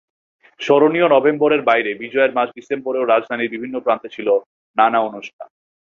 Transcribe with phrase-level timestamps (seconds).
[0.59, 4.27] স্মরণীয় নভেম্বরের বাইরে বিজয়ের মাস ডিসেম্বরেও রাজধানীর বিভিন্ন প্রান্তে ছিল
[4.77, 5.47] নানা অনুষ্ঠান।